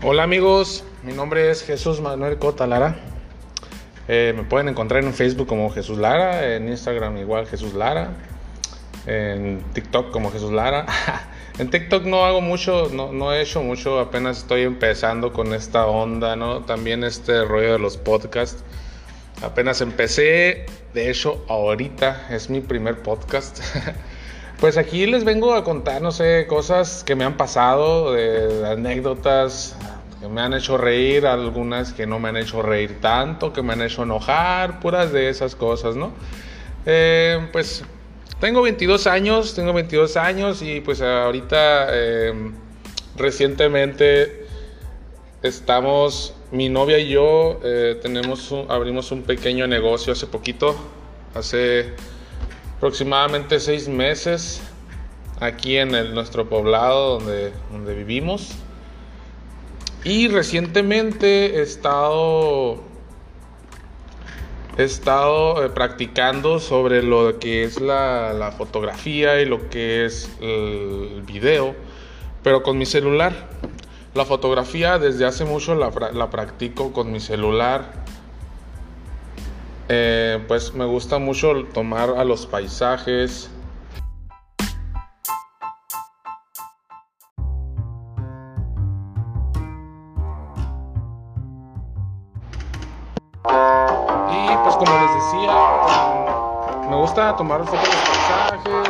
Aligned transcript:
Hola 0.00 0.22
amigos, 0.22 0.84
mi 1.02 1.12
nombre 1.12 1.50
es 1.50 1.64
Jesús 1.64 2.00
Manuel 2.00 2.38
Cota 2.38 2.68
Lara. 2.68 2.94
Eh, 4.06 4.32
me 4.36 4.44
pueden 4.44 4.68
encontrar 4.68 5.02
en 5.02 5.12
Facebook 5.12 5.48
como 5.48 5.70
Jesús 5.70 5.98
Lara, 5.98 6.54
en 6.54 6.68
Instagram 6.68 7.16
igual 7.16 7.48
Jesús 7.48 7.74
Lara, 7.74 8.12
en 9.06 9.60
TikTok 9.72 10.12
como 10.12 10.30
Jesús 10.30 10.52
Lara. 10.52 10.86
en 11.58 11.68
TikTok 11.68 12.04
no 12.04 12.24
hago 12.24 12.40
mucho, 12.40 12.88
no, 12.92 13.12
no, 13.12 13.32
he 13.32 13.42
hecho 13.42 13.60
mucho, 13.60 13.98
apenas 13.98 14.38
estoy 14.38 14.62
empezando 14.62 15.32
con 15.32 15.52
esta 15.52 15.86
onda, 15.86 16.36
¿no? 16.36 16.60
También 16.60 17.02
este 17.02 17.44
rollo 17.44 17.72
de 17.72 17.80
los 17.80 17.96
podcasts. 17.96 18.62
Apenas 19.42 19.80
empecé, 19.80 20.66
de 20.94 21.10
hecho 21.10 21.44
ahorita 21.48 22.28
es 22.30 22.50
mi 22.50 22.60
primer 22.60 23.02
podcast. 23.02 23.58
Pues 24.60 24.76
aquí 24.76 25.06
les 25.06 25.22
vengo 25.22 25.54
a 25.54 25.62
contar, 25.62 26.02
no 26.02 26.10
sé, 26.10 26.46
cosas 26.48 27.04
que 27.04 27.14
me 27.14 27.24
han 27.24 27.36
pasado, 27.36 28.12
de, 28.12 28.66
anécdotas 28.66 29.76
que 30.20 30.26
me 30.26 30.40
han 30.40 30.52
hecho 30.52 30.76
reír, 30.76 31.28
algunas 31.28 31.92
que 31.92 32.08
no 32.08 32.18
me 32.18 32.30
han 32.30 32.36
hecho 32.36 32.60
reír 32.60 33.00
tanto, 33.00 33.52
que 33.52 33.62
me 33.62 33.74
han 33.74 33.82
hecho 33.82 34.02
enojar, 34.02 34.80
puras 34.80 35.12
de 35.12 35.28
esas 35.28 35.54
cosas, 35.54 35.94
¿no? 35.94 36.10
Eh, 36.86 37.48
pues 37.52 37.84
tengo 38.40 38.60
22 38.62 39.06
años, 39.06 39.54
tengo 39.54 39.72
22 39.72 40.16
años 40.16 40.60
y 40.60 40.80
pues 40.80 41.02
ahorita 41.02 41.86
eh, 41.92 42.52
recientemente 43.16 44.44
estamos, 45.42 46.34
mi 46.50 46.68
novia 46.68 46.98
y 46.98 47.10
yo 47.10 47.60
eh, 47.62 47.96
tenemos, 48.02 48.52
abrimos 48.68 49.12
un 49.12 49.22
pequeño 49.22 49.68
negocio 49.68 50.12
hace 50.12 50.26
poquito, 50.26 50.74
hace 51.32 51.92
aproximadamente 52.78 53.58
seis 53.58 53.88
meses 53.88 54.62
aquí 55.40 55.76
en 55.78 55.96
el, 55.96 56.14
nuestro 56.14 56.48
poblado 56.48 57.18
donde, 57.18 57.52
donde 57.72 57.92
vivimos. 57.92 58.52
Y 60.04 60.28
recientemente 60.28 61.58
he 61.58 61.62
estado, 61.62 62.78
he 64.76 64.84
estado 64.84 65.64
eh, 65.64 65.70
practicando 65.70 66.60
sobre 66.60 67.02
lo 67.02 67.40
que 67.40 67.64
es 67.64 67.80
la, 67.80 68.32
la, 68.32 68.52
fotografía 68.52 69.40
y 69.40 69.44
lo 69.44 69.68
que 69.70 70.04
es 70.04 70.30
el 70.40 71.24
video, 71.26 71.74
pero 72.44 72.62
con 72.62 72.78
mi 72.78 72.86
celular. 72.86 73.48
La 74.14 74.24
fotografía 74.24 75.00
desde 75.00 75.26
hace 75.26 75.44
mucho 75.44 75.74
la, 75.74 75.90
la 76.12 76.30
practico 76.30 76.92
con 76.92 77.10
mi 77.10 77.18
celular 77.18 78.04
eh, 79.88 80.44
pues 80.46 80.74
me 80.74 80.84
gusta 80.84 81.18
mucho 81.18 81.64
tomar 81.72 82.10
a 82.10 82.24
los 82.24 82.46
paisajes. 82.46 83.50
Y 94.30 94.56
pues 94.62 94.76
como 94.76 94.92
les 94.92 95.14
decía, 95.14 95.52
me 96.90 96.96
gusta 96.96 97.36
tomar 97.36 97.64
fotos 97.64 97.80
de 97.80 97.86
los 97.86 97.96
paisajes. 98.08 98.88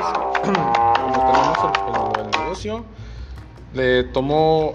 Como 0.98 1.18
tenemos 1.32 1.58
el, 2.16 2.24
el 2.24 2.30
negocio, 2.30 2.84
le 3.74 4.04
tomo 4.04 4.74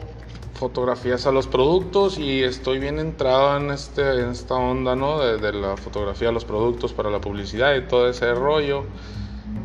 fotografías 0.63 1.27
a 1.27 1.33
los 1.33 1.47
productos 1.47 2.17
y 2.17 2.41
estoy 2.41 2.79
bien 2.79 2.97
entrado 2.97 3.57
en, 3.57 3.69
este, 3.69 4.21
en 4.21 4.29
esta 4.29 4.53
onda, 4.55 4.95
¿no? 4.95 5.19
De, 5.19 5.51
la 5.51 5.75
fotografía 5.75 6.29
a 6.29 6.31
los 6.31 6.45
productos 6.45 6.93
para 6.93 7.09
la 7.09 7.19
publicidad 7.19 7.75
y 7.75 7.81
todo 7.81 8.09
ese 8.09 8.33
rollo. 8.33 8.85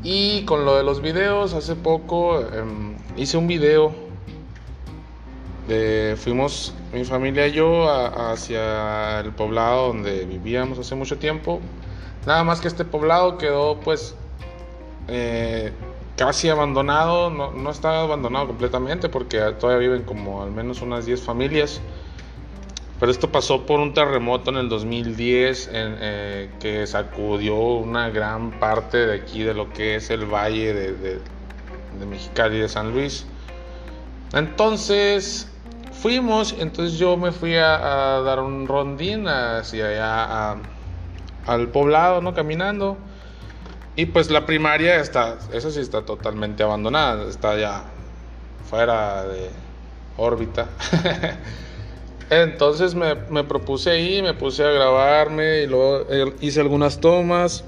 Y 0.03 0.45
con 0.45 0.65
lo 0.65 0.77
de 0.77 0.83
los 0.83 1.01
videos, 1.01 1.55
hace 1.55 1.77
poco 1.77 2.41
em, 2.41 2.97
hice 3.17 3.37
un 3.37 3.47
video. 3.47 3.95
De, 5.69 6.17
fuimos 6.19 6.75
mi 6.93 7.05
familia 7.05 7.47
y 7.47 7.53
yo 7.53 7.89
hacia 7.89 9.21
el 9.21 9.31
poblado 9.35 9.89
donde 9.89 10.25
vivíamos 10.25 10.81
hace 10.81 10.97
mucho 10.97 11.17
tiempo. 11.17 11.61
Nada 12.27 12.43
más 12.43 12.61
que 12.61 12.67
este 12.67 12.85
poblado 12.85 13.39
quedó 13.39 13.79
pues 13.79 14.17
eh, 15.07 15.71
casi 16.19 16.49
abandonado, 16.49 17.31
no, 17.31 17.53
no, 17.53 17.71
está 17.71 18.01
abandonado 18.01 18.49
completamente 18.49 19.09
porque 19.09 19.39
todavía 19.59 19.89
viven 19.89 20.03
como 20.03 20.43
al 20.43 20.51
menos 20.51 20.83
unas 20.83 21.07
10 21.07 21.23
familias. 21.23 21.81
Pero 22.99 23.13
esto 23.13 23.31
pasó 23.31 23.65
por 23.65 23.79
un 23.79 23.95
terremoto 23.95 24.51
en 24.51 24.57
el 24.57 24.69
2010 24.69 25.69
en, 25.69 25.97
eh, 26.01 26.51
que 26.59 26.85
sacudió 26.89 27.55
una 27.55 28.11
gran 28.11 28.51
parte 28.59 29.07
de 29.07 29.15
aquí 29.15 29.45
de 29.45 29.55
lo 29.55 29.73
que 29.73 29.95
es 29.95 30.11
el 30.11 30.27
valle 30.27 30.75
de, 30.75 30.93
de, 30.95 31.21
Mexicali 32.07 32.57
y 32.57 32.61
de 32.61 32.69
San 32.69 32.93
Luis. 32.93 33.25
Entonces 34.33 35.49
fuimos, 35.93 36.57
entonces 36.59 36.99
yo 36.99 37.17
me 37.17 37.31
fui 37.31 37.55
a, 37.55 38.17
a 38.17 38.21
dar 38.23 38.41
un 38.41 38.67
rondín 38.67 39.29
hacia 39.29 39.87
allá 39.87 40.57
al 41.47 41.69
poblado, 41.69 42.21
¿no? 42.21 42.35
Caminando. 42.35 42.99
Y 43.99 44.07
pues 44.07 44.31
la 44.31 44.47
primaria 44.47 45.01
está, 45.01 45.39
eso 45.53 45.73
sí 45.73 45.81
está 45.81 46.03
totalmente 46.03 46.63
abandonada, 46.63 47.29
está 47.29 47.59
ya 47.59 47.83
fuera 48.71 49.25
de 49.27 49.51
órbita. 50.17 50.69
Entonces 52.31 52.95
me, 52.95 53.17
me, 53.29 53.43
propuse 53.43 53.91
ahí, 53.91 54.23
me 54.23 54.35
puse 54.35 54.63
a 54.63 54.71
grabarme 54.71 55.63
y 55.63 55.67
luego 55.67 56.07
eh, 56.11 56.33
hice 56.41 56.61
algunas 56.61 57.01
tomas. 57.01 57.65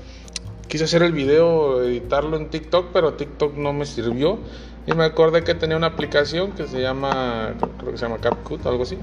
Quise 0.68 0.84
hacer 0.84 1.02
el 1.02 1.10
video, 1.10 1.82
editarlo 1.82 2.36
en 2.36 2.48
TikTok, 2.48 2.91
pero 2.92 3.14
TikTok 3.14 3.56
no 3.56 3.72
me 3.72 3.84
sirvió. 3.84 4.38
Y 4.86 4.92
me 4.92 5.02
acordé 5.02 5.42
que 5.42 5.56
tenía 5.56 5.76
una 5.76 5.88
aplicación 5.88 6.52
que 6.52 6.68
se 6.68 6.80
llama, 6.80 7.54
creo 7.80 7.91
que 7.91 7.98
se 7.98 8.04
llama 8.06 8.18
CapCut, 8.18 8.64
algo 8.66 8.84
así, 8.84 8.98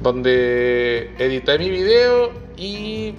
donde 0.00 1.14
edité 1.20 1.56
mi 1.56 1.70
video 1.70 2.32
y 2.56 3.14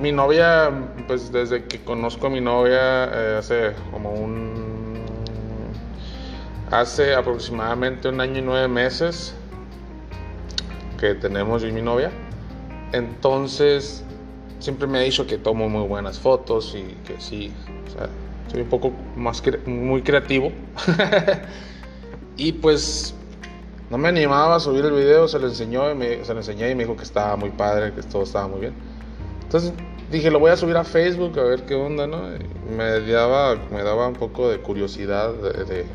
mi 0.00 0.12
novia, 0.12 0.70
pues 1.06 1.30
desde 1.30 1.64
que 1.64 1.82
conozco 1.82 2.26
a 2.26 2.30
mi 2.30 2.40
novia 2.40 3.04
eh, 3.12 3.36
hace 3.38 3.72
como 3.90 4.12
un... 4.12 4.94
Hace 6.70 7.14
aproximadamente 7.14 8.08
un 8.08 8.20
año 8.20 8.38
y 8.38 8.42
nueve 8.42 8.68
meses 8.68 9.34
que 10.98 11.14
tenemos 11.14 11.62
yo 11.62 11.68
y 11.68 11.72
mi 11.72 11.82
novia. 11.82 12.10
Entonces, 12.92 14.04
siempre 14.58 14.86
me 14.86 14.98
ha 14.98 15.02
dicho 15.02 15.26
que 15.26 15.38
tomo 15.38 15.68
muy 15.68 15.86
buenas 15.86 16.18
fotos 16.18 16.74
y 16.74 16.94
que 17.06 17.20
sí, 17.20 17.52
soy 18.50 18.62
un 18.62 18.68
poco 18.68 18.92
más 19.14 19.42
muy 19.66 20.02
creativo. 20.02 20.52
y 22.36 22.52
pues 22.52 23.14
no 23.90 23.98
me 23.98 24.08
animaba 24.08 24.56
a 24.56 24.60
subir 24.60 24.84
el 24.84 24.92
video, 24.92 25.28
se 25.28 25.38
lo 25.38 25.48
enseñó 25.48 25.82
se 26.24 26.32
lo 26.32 26.40
enseñé 26.40 26.70
y 26.70 26.74
me 26.74 26.84
dijo 26.84 26.96
que 26.96 27.04
estaba 27.04 27.36
muy 27.36 27.50
padre, 27.50 27.92
que 27.92 28.02
todo 28.02 28.22
estaba 28.22 28.48
muy 28.48 28.60
bien. 28.60 28.93
Entonces 29.54 29.72
dije, 30.10 30.32
lo 30.32 30.40
voy 30.40 30.50
a 30.50 30.56
subir 30.56 30.76
a 30.76 30.82
Facebook 30.82 31.38
a 31.38 31.44
ver 31.44 31.64
qué 31.64 31.76
onda, 31.76 32.08
¿no? 32.08 32.22
me 32.76 33.00
daba, 33.02 33.54
me 33.70 33.84
daba 33.84 34.08
un 34.08 34.14
poco 34.14 34.48
de 34.48 34.58
curiosidad, 34.58 35.32
de, 35.32 35.86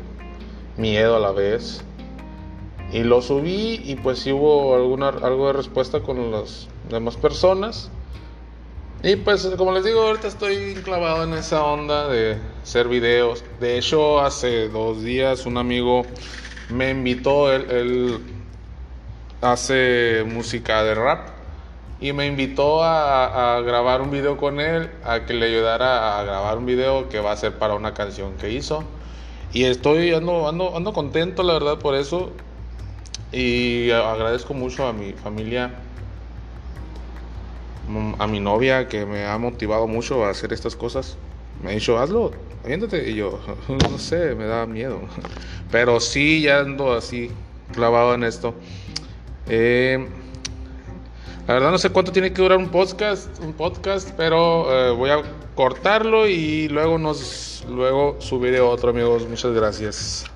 miedo 0.78 1.16
a 1.16 1.18
la 1.18 1.30
vez. 1.30 1.84
Y 2.90 3.02
lo 3.02 3.20
subí 3.20 3.82
y 3.84 3.96
pues 3.96 4.20
sí 4.20 4.32
hubo 4.32 4.74
alguna, 4.74 5.08
algo 5.08 5.48
de 5.48 5.52
respuesta 5.52 6.00
con 6.00 6.30
las 6.30 6.68
demás 6.88 7.18
personas. 7.18 7.90
Y 9.02 9.16
pues 9.16 9.44
como 9.58 9.72
les 9.72 9.84
digo, 9.84 10.04
ahorita 10.04 10.28
estoy 10.28 10.76
clavado 10.82 11.24
en 11.24 11.34
esa 11.34 11.62
onda 11.62 12.08
de 12.08 12.38
hacer 12.62 12.88
videos. 12.88 13.44
De 13.60 13.76
hecho, 13.76 14.20
hace 14.20 14.70
dos 14.70 15.02
días 15.02 15.44
un 15.44 15.58
amigo 15.58 16.06
me 16.70 16.92
invitó, 16.92 17.52
él, 17.52 17.66
él 17.70 18.20
hace 19.42 20.24
música 20.26 20.82
de 20.82 20.94
rap 20.94 21.39
y 22.00 22.14
me 22.14 22.26
invitó 22.26 22.82
a, 22.82 23.60
grabar 23.60 24.00
un 24.00 24.10
video 24.10 24.38
con 24.38 24.58
él, 24.58 24.90
a 25.04 25.26
que 25.26 25.34
le 25.34 25.46
ayudara 25.46 26.18
a 26.18 26.24
grabar 26.24 26.56
un 26.56 26.64
video 26.64 27.10
que 27.10 27.20
va 27.20 27.32
a 27.32 27.36
ser 27.36 27.58
para 27.58 27.74
una 27.74 27.92
canción 27.92 28.32
que 28.38 28.50
hizo. 28.50 28.84
Y 29.52 29.64
estoy, 29.64 30.12
ando, 30.14 30.48
ando, 30.48 30.76
ando 30.76 30.92
contento, 30.94 31.42
la 31.42 31.54
verdad, 31.54 31.78
por 31.78 31.94
eso. 31.94 32.30
Y 33.32 33.90
agradezco 33.90 34.54
mucho 34.54 34.86
a 34.86 34.92
mi 34.94 35.12
familia, 35.12 35.74
a 38.18 38.26
mi 38.26 38.40
novia, 38.40 38.88
que 38.88 39.04
me 39.04 39.26
ha 39.26 39.36
motivado 39.36 39.86
mucho 39.86 40.24
a 40.24 40.30
hacer 40.30 40.54
estas 40.54 40.76
cosas. 40.76 41.18
Me 41.62 41.70
ha 41.70 41.74
dicho, 41.74 41.98
hazlo, 41.98 42.30
aviéntate. 42.64 43.10
Y 43.10 43.16
yo, 43.16 43.40
no 43.90 43.98
sé, 43.98 44.34
me 44.34 44.46
da 44.46 44.64
miedo. 44.64 45.02
Pero 45.70 46.00
sí, 46.00 46.40
ya 46.40 46.60
ando 46.60 46.94
así, 46.94 47.30
clavado 47.74 48.14
en 48.14 48.24
esto. 48.24 48.54
Eh, 49.48 50.08
la 51.50 51.54
verdad 51.54 51.72
no 51.72 51.78
sé 51.78 51.90
cuánto 51.90 52.12
tiene 52.12 52.32
que 52.32 52.40
durar 52.42 52.58
un 52.58 52.68
podcast, 52.68 53.28
un 53.42 53.54
podcast, 53.54 54.10
pero 54.16 54.72
eh, 54.72 54.92
voy 54.92 55.10
a 55.10 55.20
cortarlo 55.56 56.28
y 56.28 56.68
luego 56.68 56.96
nos 56.96 57.64
luego 57.68 58.14
subiré 58.20 58.60
otro, 58.60 58.90
amigos. 58.90 59.26
Muchas 59.28 59.52
gracias. 59.52 60.26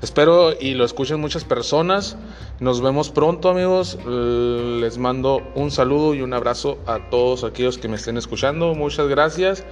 Espero 0.00 0.54
y 0.58 0.72
lo 0.72 0.86
escuchen 0.86 1.20
muchas 1.20 1.44
personas. 1.44 2.16
Nos 2.58 2.80
vemos 2.80 3.10
pronto, 3.10 3.50
amigos. 3.50 3.98
Les 4.06 4.96
mando 4.96 5.42
un 5.54 5.70
saludo 5.70 6.14
y 6.14 6.22
un 6.22 6.32
abrazo 6.32 6.78
a 6.86 7.10
todos 7.10 7.44
aquellos 7.44 7.76
que 7.76 7.88
me 7.88 7.96
estén 7.96 8.16
escuchando. 8.16 8.74
Muchas 8.74 9.08
gracias. 9.08 9.64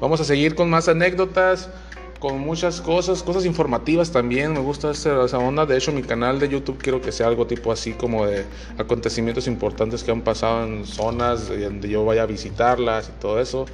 Vamos 0.00 0.20
a 0.20 0.24
seguir 0.24 0.56
con 0.56 0.68
más 0.68 0.88
anécdotas 0.88 1.70
con 2.24 2.40
muchas 2.40 2.80
cosas, 2.80 3.22
cosas 3.22 3.44
informativas 3.44 4.10
también. 4.10 4.54
Me 4.54 4.60
gusta 4.60 4.92
esa, 4.92 5.26
esa, 5.26 5.38
onda. 5.38 5.66
De 5.66 5.76
hecho, 5.76 5.92
mi 5.92 6.02
canal 6.02 6.40
de 6.40 6.48
YouTube 6.48 6.78
quiero 6.78 7.02
que 7.02 7.12
sea 7.12 7.26
algo 7.26 7.46
tipo 7.46 7.70
así 7.70 7.92
como 7.92 8.24
de 8.24 8.46
acontecimientos 8.78 9.46
importantes 9.46 10.02
que 10.02 10.10
han 10.10 10.22
pasado 10.22 10.64
en 10.64 10.86
zonas 10.86 11.50
donde 11.50 11.86
yo 11.86 12.02
vaya 12.06 12.22
a 12.22 12.26
visitarlas 12.26 13.10
y 13.10 13.20
todo 13.20 13.38
eso. 13.40 13.66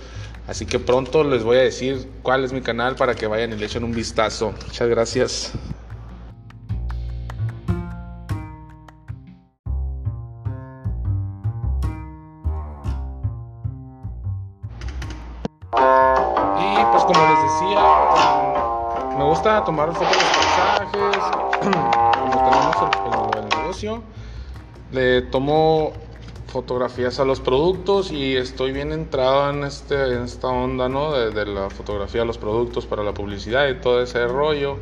Así 0.48 0.66
que 0.66 0.80
pronto 0.80 1.22
les 1.22 1.44
voy 1.44 1.58
a 1.58 1.60
decir 1.60 2.08
cuál 2.22 2.42
es 2.42 2.52
mi 2.52 2.60
canal 2.60 2.96
para 2.96 3.14
que 3.14 3.28
vayan 3.28 3.52
y 3.52 3.56
le 3.56 3.66
echen 3.66 3.84
un 3.84 3.92
vistazo. 3.92 4.52
Muchas 4.66 4.88
gracias. 4.88 5.52
Y 15.72 16.84
pues 16.90 17.04
como 17.04 17.20
les 17.28 17.42
decía, 17.42 18.39
me 19.20 19.26
gusta 19.26 19.62
tomar 19.64 19.92
fotos 19.92 20.16
de 20.16 20.24
paisajes, 20.34 21.24
como 21.60 23.30
tenemos 23.30 23.36
el, 23.36 23.42
el, 23.42 23.48
negocio, 23.50 24.02
le 24.92 25.22
tomo 25.22 25.92
fotografías 26.46 27.20
a 27.20 27.26
los 27.26 27.38
productos 27.38 28.12
y 28.12 28.34
estoy 28.36 28.72
bien 28.72 28.92
entrado 28.92 29.50
en, 29.50 29.64
este, 29.64 30.14
en 30.14 30.22
esta 30.22 30.48
onda, 30.48 30.88
¿no? 30.88 31.12
De, 31.12 31.32
de, 31.32 31.44
la 31.44 31.68
fotografía 31.68 32.22
a 32.22 32.24
los 32.24 32.38
productos 32.38 32.86
para 32.86 33.02
la 33.02 33.12
publicidad 33.12 33.68
y 33.68 33.74
todo 33.74 34.02
ese 34.02 34.26
rollo. 34.26 34.78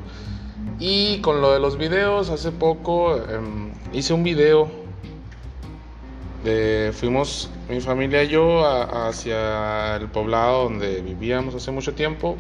Y 0.79 1.21
con 1.21 1.41
lo 1.41 1.53
de 1.53 1.59
los 1.59 1.77
videos, 1.77 2.31
hace 2.31 2.53
poco 2.53 3.17
eh, 3.17 3.23
hice 3.93 4.15
un 4.15 4.23
video. 4.23 4.71
De, 6.45 6.93
fuimos 6.95 7.51
mi 7.69 7.81
familia 7.81 8.23
y 8.23 8.29
yo 8.29 8.65
a, 8.65 9.09
hacia 9.09 9.97
el 9.97 10.07
poblado 10.07 10.63
donde 10.63 11.01
vivíamos 11.01 11.57
hace 11.57 11.73
mucho 11.73 11.95
tiempo. 11.95 12.37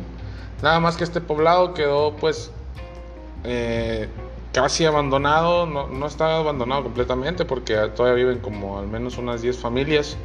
Nada 0.62 0.80
más 0.80 0.96
que 0.96 1.04
este 1.04 1.20
poblado 1.20 1.72
quedó 1.72 2.16
pues 2.16 2.50
eh, 3.44 4.08
casi 4.52 4.84
abandonado, 4.84 5.66
no, 5.66 5.86
no, 5.86 6.06
está 6.06 6.36
abandonado 6.36 6.82
completamente 6.82 7.44
porque 7.44 7.76
todavía 7.94 8.24
viven 8.24 8.40
como 8.40 8.78
al 8.78 8.88
menos 8.88 9.18
unas 9.18 9.42
10 9.42 9.56
familias. 9.58 10.16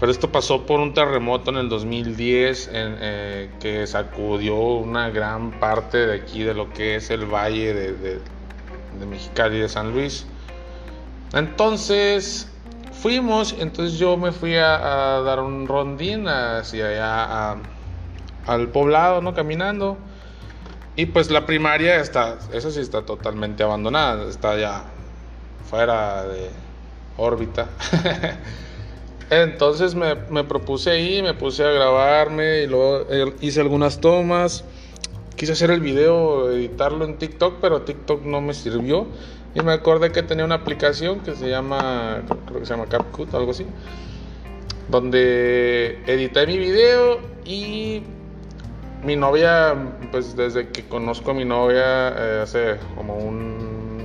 Pero 0.00 0.10
esto 0.10 0.32
pasó 0.32 0.66
por 0.66 0.80
un 0.80 0.94
terremoto 0.94 1.52
en 1.52 1.58
el 1.58 1.68
2010 1.68 2.68
en, 2.72 2.96
eh, 3.00 3.50
que 3.60 3.86
sacudió 3.86 4.56
una 4.56 5.10
gran 5.10 5.52
parte 5.52 5.98
de 5.98 6.16
aquí 6.16 6.42
de 6.42 6.54
lo 6.54 6.72
que 6.72 6.96
es 6.96 7.10
el 7.10 7.26
valle 7.26 7.72
de, 7.72 7.92
de, 7.92 8.20
Mexicali 9.06 9.60
de 9.60 9.68
San 9.68 9.92
Luis. 9.92 10.26
Entonces 11.32 12.50
fuimos, 12.90 13.54
entonces 13.60 13.96
yo 13.96 14.16
me 14.16 14.32
fui 14.32 14.56
a, 14.56 15.18
a 15.18 15.20
dar 15.22 15.38
un 15.38 15.68
rondín 15.68 16.26
hacia 16.26 16.88
allá 16.88 17.52
a, 17.52 17.56
al 18.46 18.68
poblado, 18.68 19.20
¿no? 19.20 19.34
Caminando. 19.34 19.98
Y 20.94 21.06
pues 21.06 21.30
la 21.30 21.46
primaria 21.46 22.00
está, 22.00 22.38
esa 22.52 22.70
sí 22.70 22.80
está 22.80 23.02
totalmente 23.02 23.62
abandonada, 23.62 24.28
está 24.28 24.58
ya 24.58 24.84
fuera 25.68 26.24
de 26.24 26.50
órbita. 27.16 27.68
Entonces 29.30 29.94
me, 29.94 30.14
me, 30.28 30.44
propuse 30.44 30.90
ahí, 30.90 31.22
me 31.22 31.32
puse 31.32 31.64
a 31.64 31.70
grabarme 31.70 32.62
y 32.62 32.66
luego 32.66 33.06
eh, 33.08 33.34
hice 33.40 33.62
algunas 33.62 34.00
tomas. 34.00 34.64
Quise 35.36 35.52
hacer 35.52 35.70
el 35.70 35.80
video, 35.80 36.50
editarlo 36.52 37.06
en 37.06 37.16
TikTok, 37.16 37.54
pero 37.60 37.82
TikTok 37.82 38.22
no 38.24 38.42
me 38.42 38.52
sirvió. 38.52 39.06
Y 39.54 39.60
me 39.60 39.72
acordé 39.72 40.12
que 40.12 40.22
tenía 40.22 40.44
una 40.44 40.56
aplicación 40.56 41.20
que 41.20 41.34
se 41.34 41.48
llama, 41.48 42.22
creo 42.46 42.60
que 42.60 42.66
se 42.66 42.74
llama 42.74 42.86
CapCut, 42.86 43.34
algo 43.34 43.50
así, 43.50 43.66
donde 44.88 46.02
edité 46.06 46.46
mi 46.46 46.58
video 46.58 47.20
y 47.44 48.02
mi 49.02 49.16
novia, 49.16 49.74
pues 50.10 50.36
desde 50.36 50.68
que 50.68 50.86
conozco 50.86 51.32
a 51.32 51.34
mi 51.34 51.44
novia 51.44 52.08
eh, 52.16 52.40
hace 52.42 52.76
como 52.96 53.16
un... 53.16 54.02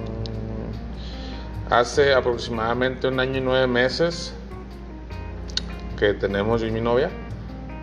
Hace 1.69 2.13
aproximadamente 2.13 3.07
un 3.07 3.19
año 3.19 3.38
y 3.38 3.41
nueve 3.41 3.67
meses 3.67 4.33
que 5.99 6.13
tenemos 6.13 6.61
yo 6.61 6.67
y 6.67 6.71
mi 6.71 6.79
novia. 6.79 7.09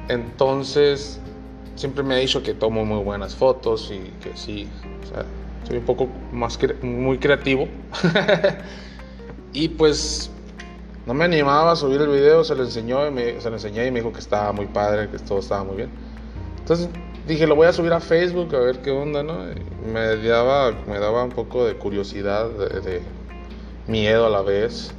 Entonces, 0.08 1.20
siempre 1.74 2.02
me 2.02 2.14
ha 2.14 2.18
dicho 2.18 2.42
que 2.42 2.54
tomo 2.54 2.84
muy 2.84 3.02
buenas 3.04 3.34
fotos 3.34 3.92
y 3.92 4.10
que 4.22 4.36
sí, 4.36 4.68
o 5.02 5.66
soy 5.66 5.78
un 5.78 5.84
poco 5.84 6.08
más 6.32 6.56
cre 6.56 6.74
muy 6.82 7.18
creativo. 7.18 7.68
y 9.52 9.68
pues 9.68 10.30
no 11.06 11.12
me 11.12 11.24
animaba 11.24 11.72
a 11.72 11.76
subir 11.76 12.00
el 12.00 12.08
video, 12.08 12.42
se 12.42 12.54
lo 12.54 12.64
enseñó 12.64 13.06
y 13.06 13.10
me, 13.10 13.40
se 13.40 13.50
lo 13.50 13.56
enseñé 13.56 13.86
y 13.86 13.90
me 13.90 14.00
dijo 14.00 14.12
que 14.12 14.20
estaba 14.20 14.52
muy 14.52 14.66
padre, 14.66 15.08
que 15.10 15.18
todo 15.18 15.40
estaba 15.40 15.64
muy 15.64 15.76
bien. 15.76 15.90
Entonces 16.60 16.88
dije, 17.26 17.46
lo 17.46 17.54
voy 17.54 17.66
a 17.66 17.72
subir 17.72 17.92
a 17.92 18.00
Facebook 18.00 18.54
a 18.54 18.60
ver 18.60 18.80
qué 18.82 18.90
onda, 18.90 19.22
¿no? 19.22 19.46
Me 19.86 20.16
daba, 20.16 20.72
me 20.86 20.98
daba 20.98 21.24
un 21.24 21.30
poco 21.30 21.64
de 21.64 21.74
curiosidad, 21.74 22.48
de, 22.50 22.80
de, 22.80 23.02
miedo 23.86 24.26
a 24.26 24.30
la 24.30 24.42
vez. 24.42 24.92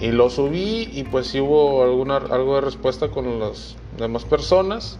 Y 0.00 0.10
lo 0.10 0.30
subí 0.30 0.88
y 0.92 1.04
pues 1.04 1.28
sí 1.28 1.40
hubo 1.40 1.84
alguna, 1.84 2.16
algo 2.16 2.56
de 2.56 2.62
respuesta 2.62 3.08
con 3.08 3.38
las 3.38 3.76
demás 3.98 4.24
personas. 4.24 4.98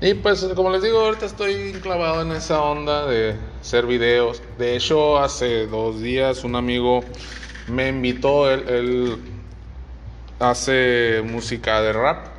Y 0.00 0.14
pues 0.14 0.44
como 0.56 0.70
les 0.70 0.82
digo, 0.82 1.00
ahorita 1.00 1.26
estoy 1.26 1.72
clavado 1.74 2.22
en 2.22 2.32
esa 2.32 2.62
onda 2.62 3.06
de 3.06 3.36
hacer 3.60 3.86
videos. 3.86 4.42
De 4.58 4.76
hecho, 4.76 5.18
hace 5.18 5.66
dos 5.66 6.00
días 6.00 6.42
un 6.42 6.56
amigo 6.56 7.04
me 7.68 7.88
invitó, 7.88 8.50
él, 8.50 8.64
él 8.68 9.16
hace 10.40 11.22
música 11.24 11.80
de 11.82 11.92
rap 11.92 12.31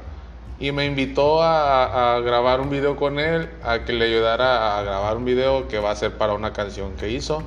y 0.60 0.72
me 0.72 0.86
invitó 0.86 1.42
a, 1.42 2.16
a, 2.16 2.20
grabar 2.22 2.62
un 2.62 2.70
video 2.70 2.96
con 2.96 3.20
él, 3.20 3.50
a 3.64 3.84
que 3.86 3.94
le 3.94 4.06
ayudara 4.06 4.78
a 4.78 4.84
grabar 4.84 5.18
un 5.18 5.26
video 5.26 5.68
que 5.68 5.80
va 5.80 5.92
a 5.92 5.96
ser 5.96 6.18
para 6.18 6.34
una 6.34 6.54
canción 6.54 6.94
que 6.94 7.10
hizo. 7.10 7.44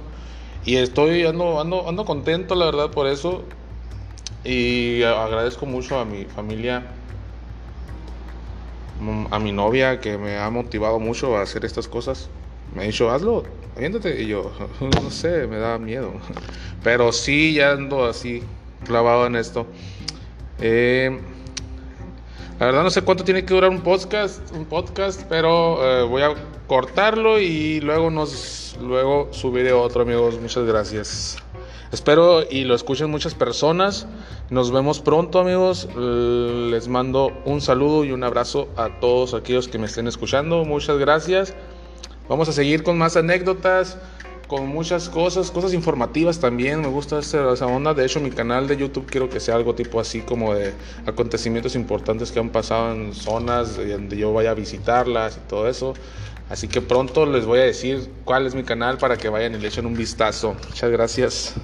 Y 0.67 0.77
estoy, 0.77 1.25
ando, 1.25 1.61
ando, 1.61 1.89
ando 1.89 2.05
contento 2.05 2.57
la 2.57 2.67
verdad 2.67 2.91
por 2.91 3.07
eso. 3.07 3.45
Y 4.45 5.03
agradezco 5.05 5.65
mucho 5.65 5.99
a 5.99 6.05
mi 6.05 6.25
familia, 6.25 6.83
a 9.31 9.39
mi 9.39 9.53
novia 9.53 10.01
que 10.01 10.19
me 10.19 10.39
ha 10.39 10.51
motivado 10.51 10.99
mucho 10.99 11.37
a 11.37 11.43
hacer 11.43 11.65
estas 11.65 11.87
cosas. 11.87 12.29
Me 12.75 12.83
ha 12.83 12.87
dicho, 12.87 13.11
hazlo, 13.11 13.45
aviéntate. 13.77 14.21
Y 14.23 14.27
yo, 14.27 14.53
no 15.03 15.11
sé, 15.11 15.47
me 15.47 15.57
da 15.57 15.79
miedo. 15.79 16.13
Pero 16.83 17.13
sí, 17.13 17.55
ya 17.55 17.73
ando 17.73 18.05
así, 18.05 18.43
clavado 18.85 19.27
en 19.27 19.37
esto. 19.37 19.67
Eh, 20.61 21.17
la 22.59 22.67
verdad 22.67 22.83
no 22.83 22.91
sé 22.91 23.03
cuánto 23.03 23.23
tiene 23.23 23.45
que 23.45 23.53
durar 23.53 23.71
un 23.71 23.83
podcast, 23.83 24.41
un 24.53 24.65
podcast, 24.65 25.23
pero 25.29 25.79
eh, 25.85 26.03
voy 26.05 26.23
a 26.23 26.35
cortarlo 26.67 27.39
y 27.39 27.81
luego 27.81 28.11
nos 28.11 28.77
luego 28.81 29.29
subiré 29.31 29.73
otro, 29.73 30.03
amigos. 30.03 30.41
Muchas 30.41 30.65
gracias. 30.65 31.37
Espero 31.93 32.43
y 32.49 32.65
lo 32.65 32.75
escuchen 32.75 33.11
muchas 33.11 33.35
personas. 33.35 34.07
Nos 34.51 34.71
vemos 34.71 35.01
pronto, 35.01 35.39
amigos. 35.39 35.89
Les 35.95 36.89
mando 36.89 37.33
un 37.45 37.61
saludo 37.61 38.05
y 38.05 38.13
un 38.13 38.25
abrazo 38.25 38.69
a 38.77 39.01
todos 39.01 39.35
aquellos 39.35 39.69
que 39.69 39.79
me 39.79 39.87
estén 39.87 40.07
escuchando. 40.07 40.65
Muchas 40.65 40.99
gracias. 40.99 41.55
Vamos 42.29 42.49
a 42.49 42.53
seguir 42.53 42.83
con 42.83 42.99
más 42.99 43.17
anécdotas 43.17 43.99
con 44.47 44.69
muchas 44.69 45.09
cosas, 45.09 45.51
cosas 45.51 45.75
informativas 45.75 46.39
también. 46.39 46.81
Me 46.81 46.89
gusta 46.89 47.19
esa, 47.19 47.53
esa, 47.53 47.67
onda. 47.67 47.95
De 47.95 48.05
hecho, 48.05 48.21
mi 48.21 48.31
canal 48.31 48.69
de 48.69 48.77
YouTube 48.77 49.07
quiero 49.07 49.29
que 49.29 49.41
sea 49.41 49.57
algo 49.57 49.75
tipo 49.75 50.01
así 50.01 50.21
como 50.21 50.55
de 50.55 50.73
acontecimientos 51.07 51.75
importantes 51.75 52.33
que 52.33 52.39
han 52.39 52.51
pasado 52.51 52.93
en 52.93 53.13
zonas 53.13 53.77
donde 53.77 54.17
yo 54.17 54.33
vaya 54.33 54.51
a 54.51 54.55
visitarlas 54.55 55.37
y 55.37 55.49
todo 55.49 55.69
eso. 55.69 55.95
Así 56.49 56.69
que 56.69 56.81
pronto 56.81 57.27
les 57.27 57.45
voy 57.45 57.59
a 57.59 57.65
decir 57.65 58.09
cuál 58.25 58.47
es 58.47 58.55
mi 58.55 58.63
canal 58.63 58.99
para 58.99 59.17
que 59.17 59.29
vayan 59.29 59.55
y 59.57 59.59
le 59.59 59.69
echen 59.69 59.85
un 59.85 59.97
vistazo. 59.97 60.55
Muchas 60.69 60.91
gracias. 60.91 61.55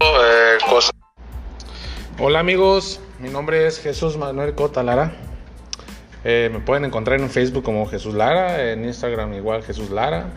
Eh, 0.00 0.58
cosas. 0.68 1.05
Hola 2.18 2.38
amigos, 2.38 2.98
mi 3.18 3.28
nombre 3.28 3.66
es 3.66 3.78
Jesús 3.78 4.16
Manuel 4.16 4.54
Cota 4.54 4.82
Lara. 4.82 5.12
Eh, 6.24 6.48
me 6.50 6.60
pueden 6.60 6.86
encontrar 6.86 7.20
en 7.20 7.28
Facebook 7.28 7.62
como 7.62 7.84
Jesús 7.84 8.14
Lara, 8.14 8.72
en 8.72 8.86
Instagram 8.86 9.34
igual 9.34 9.62
Jesús 9.62 9.90
Lara, 9.90 10.30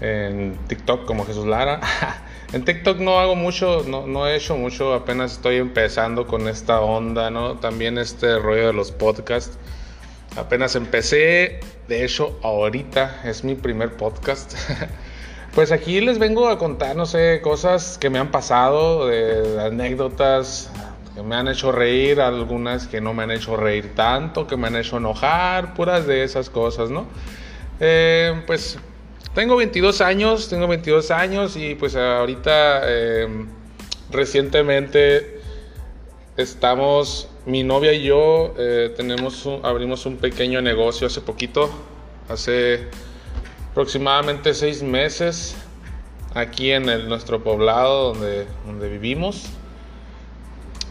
en 0.00 0.56
TikTok 0.68 1.04
como 1.04 1.26
Jesús 1.26 1.46
Lara. 1.46 1.80
en 2.52 2.64
TikTok 2.64 3.00
no 3.00 3.18
hago 3.18 3.34
mucho, 3.34 3.82
no, 3.88 4.06
no, 4.06 4.28
he 4.28 4.36
hecho 4.36 4.56
mucho, 4.56 4.94
apenas 4.94 5.32
estoy 5.32 5.56
empezando 5.56 6.28
con 6.28 6.46
esta 6.46 6.80
onda, 6.80 7.28
¿no? 7.28 7.56
También 7.56 7.98
este 7.98 8.38
rollo 8.38 8.68
de 8.68 8.72
los 8.72 8.92
podcasts. 8.92 9.58
Apenas 10.36 10.76
empecé, 10.76 11.58
de 11.88 12.04
hecho 12.04 12.38
ahorita 12.44 13.20
es 13.24 13.42
mi 13.42 13.56
primer 13.56 13.96
podcast. 13.96 14.54
Pues 15.54 15.70
aquí 15.70 16.00
les 16.00 16.18
vengo 16.18 16.48
a 16.48 16.58
contar, 16.58 16.96
no 16.96 17.06
sé, 17.06 17.40
cosas 17.40 17.96
que 17.98 18.10
me 18.10 18.18
han 18.18 18.30
pasado, 18.32 19.08
anécdotas 19.60 20.70
que 21.14 21.22
me 21.22 21.36
han 21.36 21.46
hecho 21.46 21.70
reír, 21.70 22.20
algunas 22.20 22.88
que 22.88 23.00
no 23.00 23.14
me 23.14 23.22
han 23.22 23.30
hecho 23.30 23.56
reír 23.56 23.94
tanto, 23.94 24.46
que 24.48 24.56
me 24.56 24.66
han 24.66 24.76
hecho 24.76 24.96
enojar, 24.96 25.74
puras 25.74 26.06
de 26.06 26.24
esas 26.24 26.50
cosas, 26.50 26.90
¿no? 26.90 27.06
Eh, 27.80 28.42
pues 28.46 28.78
Tengo 29.34 29.56
22 29.56 30.00
años, 30.00 30.48
tengo 30.48 30.68
22 30.68 31.10
años 31.10 31.56
y 31.56 31.74
pues 31.74 31.96
ahorita 31.96 32.82
eh, 32.84 33.46
recientemente 34.10 35.40
estamos, 36.36 37.28
mi 37.44 37.64
novia 37.64 37.92
y 37.92 38.04
yo 38.04 38.54
eh, 38.58 38.92
tenemos 38.96 39.48
abrimos 39.64 40.06
un 40.06 40.18
pequeño 40.18 40.62
negocio 40.62 41.08
hace 41.08 41.20
poquito, 41.20 41.68
hace 42.28 42.88
aproximadamente 43.74 44.54
seis 44.54 44.84
meses 44.84 45.56
aquí 46.32 46.70
en 46.70 46.84
nuestro 47.08 47.42
poblado 47.42 48.14
donde, 48.14 48.46
donde 48.64 48.88
vivimos. 48.88 49.50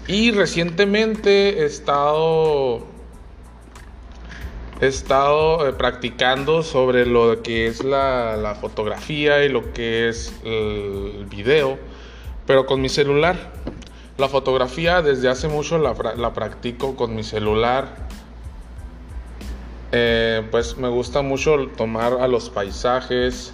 Y 0.05 0.31
recientemente 0.31 1.61
he 1.61 1.65
estado 1.65 2.85
he 4.81 4.87
estado 4.87 5.65
eh, 5.65 5.71
practicando 5.71 6.61
sobre 6.61 7.05
lo 7.05 7.41
que 7.41 7.67
es 7.67 7.85
la, 7.85 8.57
fotografía 8.59 9.45
y 9.45 9.49
lo 9.49 9.71
que 9.71 10.09
es 10.09 10.33
el 10.43 11.25
video, 11.29 11.79
pero 12.45 12.65
con 12.65 12.81
mi 12.81 12.89
celular. 12.89 13.53
La 14.17 14.27
fotografía 14.27 15.01
desde 15.01 15.29
hace 15.29 15.47
mucho 15.47 15.77
la, 15.77 16.33
practico 16.33 16.97
con 16.97 17.15
mi 17.15 17.23
celular. 17.23 18.02
Eh, 19.95 20.41
pues 20.49 20.75
me 20.75 20.89
gusta 20.89 21.21
mucho 21.21 21.67
tomar 21.77 22.13
a 22.13 22.27
los 22.27 22.49
paisajes, 22.49 23.53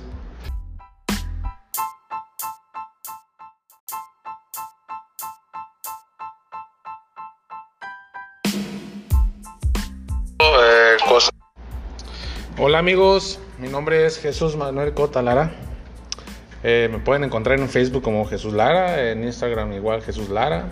Hola 12.61 12.79
amigos, 12.79 13.39
mi 13.57 13.67
nombre 13.67 14.05
es 14.05 14.19
Jesús 14.19 14.55
Manuel 14.55 14.93
Cota 14.93 15.21
Lara. 15.21 15.51
Eh, 16.63 16.87
me 16.91 16.99
pueden 16.99 17.23
encontrar 17.23 17.59
en 17.59 17.67
Facebook 17.67 18.03
como 18.03 18.25
Jesús 18.25 18.53
Lara, 18.53 19.09
en 19.09 19.23
Instagram 19.23 19.73
igual 19.73 20.01
Jesús 20.01 20.29
Lara, 20.29 20.69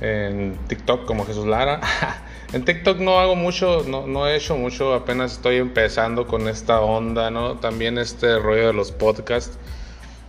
en 0.00 0.56
TikTok 0.68 1.04
como 1.06 1.24
Jesús 1.24 1.46
Lara. 1.46 1.80
en 2.52 2.64
TikTok 2.64 2.98
no 2.98 3.18
hago 3.18 3.34
mucho, 3.36 3.84
no, 3.86 4.06
no, 4.06 4.26
he 4.26 4.36
hecho 4.36 4.56
mucho, 4.56 4.94
apenas 4.94 5.32
estoy 5.32 5.56
empezando 5.56 6.26
con 6.26 6.48
esta 6.48 6.80
onda, 6.80 7.30
¿no? 7.30 7.56
También 7.56 7.98
este 7.98 8.38
rollo 8.38 8.68
de 8.68 8.72
los 8.72 8.92
podcasts. 8.92 9.58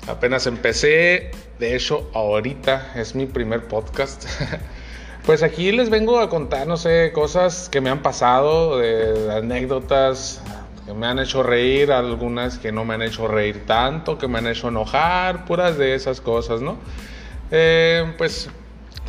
Apenas 0.07 0.47
empecé, 0.47 1.31
de 1.59 1.75
hecho 1.75 2.09
ahorita 2.13 2.93
es 2.95 3.15
mi 3.15 3.25
primer 3.25 3.67
podcast. 3.67 4.25
Pues 5.25 5.43
aquí 5.43 5.71
les 5.71 5.91
vengo 5.91 6.19
a 6.19 6.29
contar, 6.29 6.65
no 6.65 6.75
sé, 6.75 7.11
cosas 7.13 7.69
que 7.69 7.81
me 7.81 7.91
han 7.91 8.01
pasado, 8.01 8.79
de 8.79 9.31
anécdotas 9.31 10.41
que 10.87 10.93
me 10.95 11.05
han 11.05 11.19
hecho 11.19 11.43
reír, 11.43 11.91
algunas 11.91 12.57
que 12.57 12.71
no 12.71 12.83
me 12.83 12.95
han 12.95 13.03
hecho 13.03 13.27
reír 13.27 13.63
tanto, 13.67 14.17
que 14.17 14.27
me 14.27 14.39
han 14.39 14.47
hecho 14.47 14.69
enojar, 14.69 15.45
puras 15.45 15.77
de 15.77 15.93
esas 15.93 16.19
cosas, 16.19 16.61
¿no? 16.61 16.77
Eh, 17.51 18.11
pues 18.17 18.49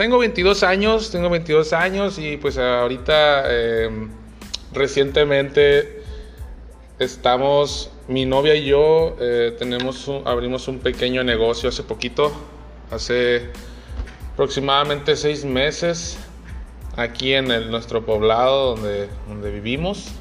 tengo 0.00 0.18
22 0.18 0.62
años, 0.62 1.10
tengo 1.10 1.28
22 1.28 1.74
años 1.74 2.18
y 2.18 2.38
pues 2.38 2.56
ahorita 2.56 3.44
em, 3.52 4.08
recientemente 4.72 6.02
estamos, 6.98 7.90
mi 8.08 8.24
novia 8.24 8.54
y 8.54 8.64
yo 8.64 9.14
eh, 9.20 9.54
tenemos 9.58 10.10
abrimos 10.24 10.68
un 10.68 10.78
pequeño 10.78 11.22
negocio 11.22 11.68
hace 11.68 11.82
poquito, 11.82 12.32
hace 12.90 13.50
aproximadamente 14.32 15.16
seis 15.16 15.44
meses 15.44 16.16
aquí 16.96 17.34
en 17.34 17.70
nuestro 17.70 18.06
poblado 18.06 18.76
donde, 18.76 19.06
donde 19.28 19.50
vivimos. 19.50 20.12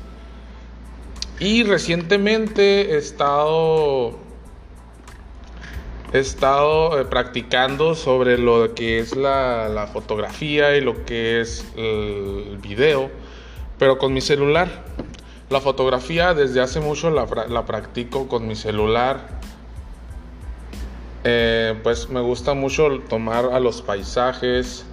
Y 1.40 1.64
recientemente 1.64 2.96
he 2.96 2.98
estado, 2.98 4.20
he 6.13 6.20
estado 6.20 7.00
eh, 7.00 7.06
practicando 7.06 7.96
sobre 7.96 8.38
lo 8.38 8.74
que 8.74 9.00
es 9.00 9.16
la, 9.16 9.89
fotografía 9.94 10.75
y 10.75 10.82
lo 10.82 11.06
que 11.06 11.42
es 11.42 11.66
el 11.75 12.58
video, 12.62 13.10
pero 13.78 13.98
con 13.98 14.13
mi 14.13 14.22
celular. 14.22 14.86
La 15.50 15.62
fotografía 15.62 16.34
desde 16.34 16.62
hace 16.62 16.80
mucho 16.80 17.10
la, 17.10 17.66
practico 17.66 18.28
con 18.28 18.48
mi 18.48 18.56
celular 18.56 19.39
eh, 21.24 21.78
pues 21.84 22.10
me 22.10 22.22
gusta 22.22 22.54
mucho 22.54 22.88
tomar 23.10 23.46
a 23.51 23.60
los 23.60 23.82
paisajes, 23.82 24.86